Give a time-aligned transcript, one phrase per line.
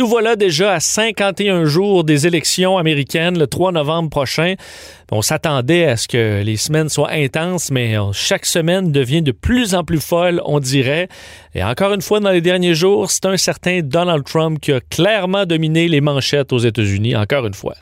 [0.00, 4.54] Nous voilà déjà à 51 jours des élections américaines le 3 novembre prochain.
[5.12, 9.32] On s'attendait à ce que les semaines soient intenses, mais euh, chaque semaine devient de
[9.32, 11.08] plus en plus folle, on dirait.
[11.54, 14.80] Et encore une fois, dans les derniers jours, c'est un certain Donald Trump qui a
[14.80, 17.74] clairement dominé les manchettes aux États-Unis, encore une fois.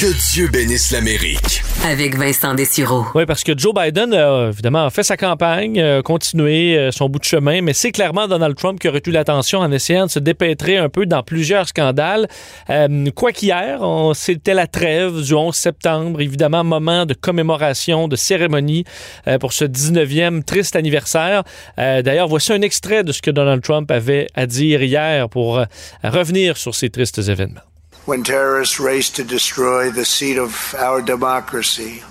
[0.00, 1.60] Que Dieu bénisse l'Amérique.
[1.84, 3.04] Avec Vincent Dessureau.
[3.14, 7.18] Oui, parce que Joe Biden, a évidemment, fait sa campagne, a continué euh, son bout
[7.18, 10.18] de chemin, mais c'est clairement Donald Trump qui a retenu l'attention en essayant de se
[10.18, 12.26] dépêtrer un peu dans plusieurs scandales.
[12.70, 13.80] Euh, quoi qu'hier,
[14.14, 18.84] c'était la trêve du 11 septembre, évidemment, moment de commémoration, de cérémonie
[19.28, 21.44] euh, pour ce 19e triste anniversaire.
[21.76, 25.60] D'ailleurs, voici un extrait de ce que Donald Trump avait à dire hier pour
[26.02, 27.60] revenir sur ces tristes événements.
[28.06, 32.04] When terrorists raced to destroy the seat of our democracy,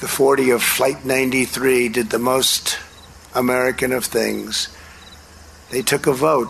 [0.00, 2.78] the 40 of Flight 93 did the most
[3.34, 4.74] American of things.
[5.70, 6.48] They took a vote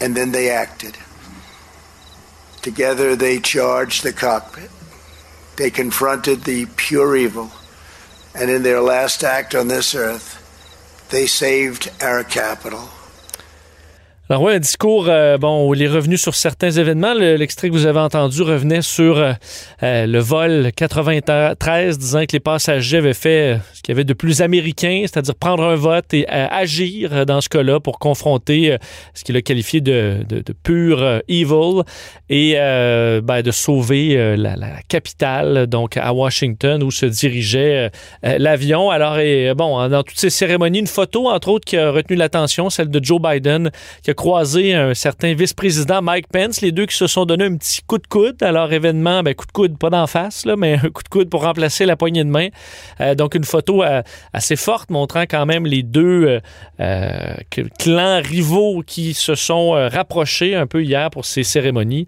[0.00, 0.96] and then they acted.
[2.62, 4.70] Together they charged the cockpit.
[5.56, 7.50] They confronted the pure evil.
[8.34, 10.38] And in their last act on this earth,
[11.10, 12.88] they saved our capital.
[14.32, 17.12] Alors oui, un discours, euh, bon, il est revenu sur certains événements.
[17.12, 19.34] L'extrait que vous avez entendu revenait sur euh,
[19.82, 24.14] euh, le vol 93, disant que les passagers avaient fait ce qu'il y avait de
[24.14, 28.78] plus américain, c'est-à-dire prendre un vote et agir dans ce cas-là pour confronter
[29.12, 30.24] ce qu'il a qualifié de,
[30.62, 31.82] pur evil
[32.30, 37.90] et ben, de sauver la, la, capitale, donc à Washington, où se dirigeait
[38.22, 38.88] l'avion.
[38.88, 42.70] Alors, et, bon, dans toutes ces cérémonies, une photo, entre autres, qui a retenu l'attention,
[42.70, 43.70] celle de Joe Biden,
[44.02, 47.56] qui a croisé un certain vice-président Mike Pence, les deux qui se sont donné un
[47.56, 50.54] petit coup de coude à leur événement, ben, coup de coude pas d'en face, là,
[50.54, 52.46] mais un coup de coude pour remplacer la poignée de main.
[53.00, 54.00] Euh, donc une photo euh,
[54.32, 56.38] assez forte montrant quand même les deux
[56.78, 57.34] euh,
[57.80, 62.06] clans rivaux qui se sont rapprochés un peu hier pour ces cérémonies.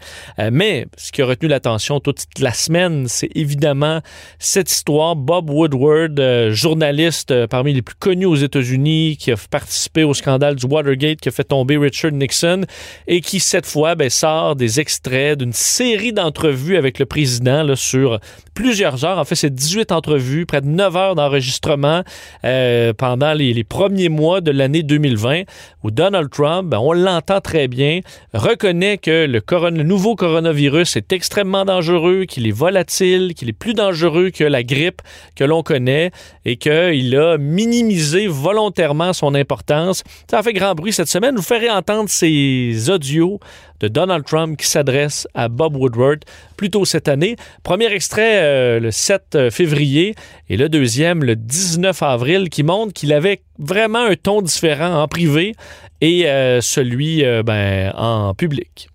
[0.53, 4.03] mais ce qui a retenu l'attention toute la semaine, c'est évidemment
[4.39, 5.17] cette histoire.
[5.17, 10.67] Bob Woodward, journaliste parmi les plus connus aux États-Unis, qui a participé au scandale du
[10.67, 12.63] Watergate, qui a fait tomber Richard Nixon
[13.07, 18.21] et qui, cette fois, ben, sort des extraits d'une série d'entrevues avec le président sur
[18.55, 19.19] plusieurs heures.
[19.19, 22.03] En fait, c'est 18 entrevues, près de 9 heures d'enregistrement
[22.45, 25.43] euh, pendant les, premiers mois de l'année 2020
[25.83, 28.01] où Donald Trump, ben, on l'entend très bien,
[28.33, 33.75] reconnaît que le, le nouveau coronavirus est extrêmement dangereux, qu'il est volatile, qu'il est plus
[33.75, 35.03] dangereux que la grippe
[35.37, 36.11] que l'on connaît
[36.45, 40.03] et qu'il a minimisé volontairement son importance.
[40.31, 41.37] Ça a fait grand bruit cette semaine.
[41.37, 43.41] Vous ferez entendre ces audios
[43.81, 46.21] de Donald Trump qui s'adresse à Bob Woodward
[46.57, 47.37] plus tôt cette année.
[47.63, 50.15] Premier extrait euh, le 7 euh, février
[50.49, 55.09] et le deuxième le 19 avril qui montre qu'il avait vraiment un ton différent en
[55.09, 55.55] privé
[56.01, 58.89] et euh, celui ben, en public.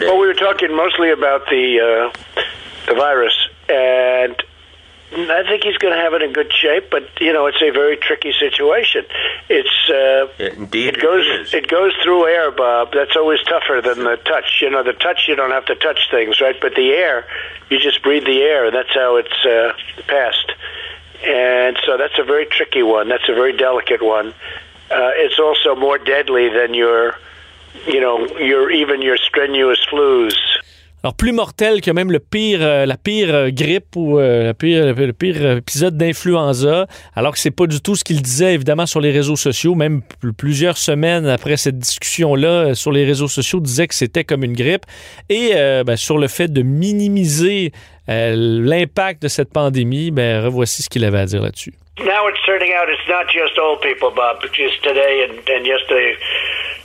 [0.00, 1.10] Well, we were talking mostly
[1.78, 2.10] uh,
[2.94, 3.34] virus
[3.68, 4.34] and
[5.16, 7.70] I think he's going to have it in good shape, but you know it's a
[7.70, 9.04] very tricky situation.
[9.48, 12.92] It's uh, indeed it goes it, it goes through air, Bob.
[12.92, 14.60] That's always tougher than the touch.
[14.60, 16.56] You know, the touch you don't have to touch things, right?
[16.60, 17.26] But the air,
[17.70, 18.66] you just breathe the air.
[18.66, 19.72] And that's how it's uh,
[20.08, 20.52] passed,
[21.24, 23.08] and so that's a very tricky one.
[23.08, 24.34] That's a very delicate one.
[24.90, 27.18] Uh, it's also more deadly than your,
[27.86, 30.36] you know, your even your strenuous flus.
[31.04, 35.12] Alors, plus mortel que même le pire, euh, la pire euh, grippe ou euh, le,
[35.12, 39.10] pire, épisode d'influenza, alors que c'est pas du tout ce qu'il disait, évidemment, sur les
[39.10, 39.74] réseaux sociaux.
[39.74, 40.00] Même
[40.38, 44.86] plusieurs semaines après cette discussion-là, sur les réseaux sociaux, disait que c'était comme une grippe.
[45.28, 45.52] Et
[45.84, 47.72] ben, sur le fait de minimiser
[48.08, 51.74] l'impact de cette pandémie, ben, revoici ce qu'il avait à dire là-dessus.
[51.98, 54.42] Now it's turning out it's not just old people, Bob.
[54.52, 56.16] Just today and yesterday,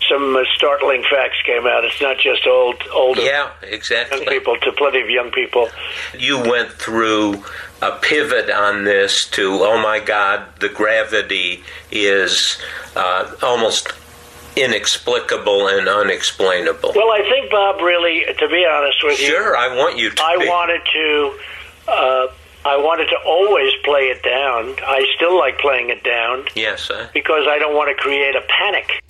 [0.10, 1.86] some uh, startling facts came out.
[1.86, 4.20] It's not just old, older yeah, exactly.
[4.20, 5.70] young people to plenty of young people.
[6.18, 7.44] You went through
[7.82, 12.62] a pivot on this to, oh my God, the gravity is
[12.96, 13.90] uh, almost
[14.56, 16.92] inexplicable and unexplainable.
[16.96, 20.24] Well, I think, Bob, really, to be honest with you, sure, I want you to.
[20.24, 20.48] I be.
[20.48, 21.40] wanted to.
[21.88, 22.28] Uh,
[22.66, 24.76] I wanted to always play it down.
[24.86, 26.44] I still like playing it down.
[26.56, 27.10] Yes, sir.
[27.14, 29.02] Because I don't want to create a panic.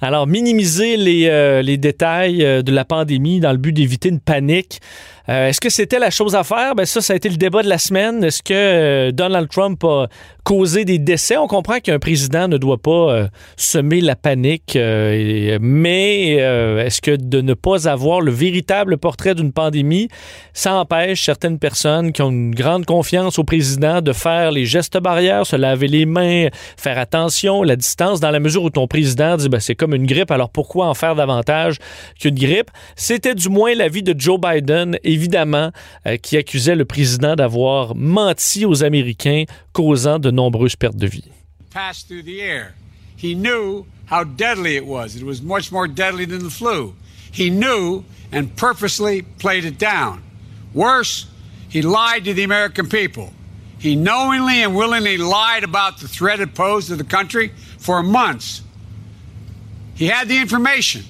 [0.00, 4.20] Alors, minimiser les, euh, les détails euh, de la pandémie dans le but d'éviter une
[4.20, 4.80] panique.
[5.30, 6.74] Euh, est-ce que c'était la chose à faire?
[6.74, 8.24] Ben ça, ça a été le débat de la semaine.
[8.24, 10.06] Est-ce que Donald Trump a
[10.44, 11.36] causé des décès?
[11.36, 17.54] On comprend qu'un président ne doit pas semer la panique, mais est-ce que de ne
[17.54, 20.08] pas avoir le véritable portrait d'une pandémie,
[20.52, 24.98] ça empêche certaines personnes qui ont une grande confiance au président de faire les gestes
[24.98, 29.36] barrières, se laver les mains, faire attention, la distance, dans la mesure où ton président
[29.36, 31.76] dit ben, c'est comme une grippe, alors pourquoi en faire davantage
[32.18, 32.70] qu'une grippe?
[32.96, 34.98] C'était du moins l'avis de Joe Biden,
[36.06, 41.24] euh, qui accusait le président d'avoir menti aux Américains, causant de nombreuses pertes de vie.
[43.16, 45.16] He knew how deadly it was.
[45.16, 46.94] It was much more deadly than the flu.
[47.32, 50.22] He knew and purposely played it down.
[50.72, 51.26] Worse,
[51.68, 53.32] he lied to the American people.
[53.78, 58.62] He knowingly and willingly lied about the threat it posed to the country for months.
[59.94, 61.04] He had the information.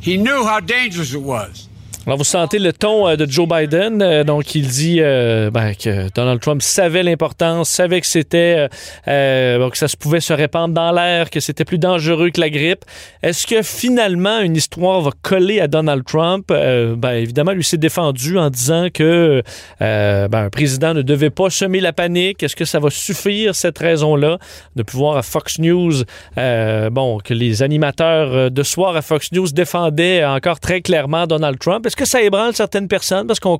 [0.00, 1.65] He knew how dangerous it was.
[2.14, 4.00] Vous sentez le ton euh, de Joe Biden.
[4.00, 8.68] Euh, donc, il dit euh, ben, que Donald Trump savait l'importance, savait que c'était
[9.04, 12.84] que ça se pouvait se répandre dans l'air, que c'était plus dangereux que la grippe.
[13.22, 16.46] Est-ce que finalement une histoire va coller à Donald Trump?
[16.48, 19.42] Ben évidemment, lui s'est défendu en disant que
[19.80, 22.42] ben, un président ne devait pas semer la panique.
[22.42, 24.38] Est-ce que ça va suffire cette raison-là
[24.76, 26.04] de pouvoir à Fox News,
[26.36, 31.86] bon, que les animateurs de soir à Fox News défendaient encore très clairement Donald Trump?
[31.96, 33.26] Que ça ébranle certaines personnes?
[33.26, 33.58] Parce qu'on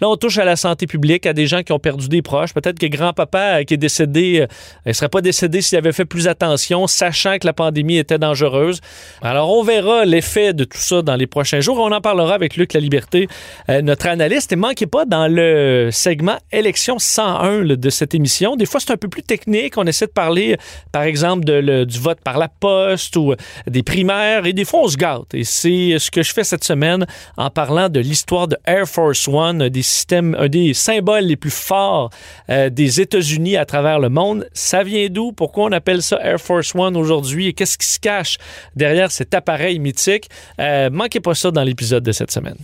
[0.00, 2.54] là, on touche à la santé publique, à des gens qui ont perdu des proches.
[2.54, 4.46] Peut-être que grand-papa euh, qui est décédé, euh,
[4.86, 8.18] il ne serait pas décédé s'il avait fait plus attention, sachant que la pandémie était
[8.18, 8.80] dangereuse.
[9.20, 11.78] Alors, on verra l'effet de tout ça dans les prochains jours.
[11.78, 13.28] On en parlera avec Luc La Liberté,
[13.68, 14.52] euh, notre analyste.
[14.52, 18.56] Et manquez pas dans le segment élection 101 de cette émission.
[18.56, 19.76] Des fois, c'est un peu plus technique.
[19.76, 20.56] On essaie de parler,
[20.92, 23.34] par exemple, de, du vote par la poste ou
[23.66, 24.46] des primaires.
[24.46, 25.34] Et des fois, on se gâte.
[25.34, 27.06] Et c'est ce que je fais cette semaine
[27.36, 31.50] en de l'histoire de Air Force One, un des systèmes, un des symboles les plus
[31.50, 32.10] forts
[32.50, 34.46] euh, des États-Unis à travers le monde.
[34.52, 35.32] Ça vient d'où?
[35.32, 37.46] Pourquoi on appelle ça Air Force One aujourd'hui?
[37.48, 38.36] Et qu'est-ce qui se cache
[38.76, 40.28] derrière cet appareil mythique?
[40.60, 42.58] Euh, manquez pas ça dans l'épisode de cette semaine.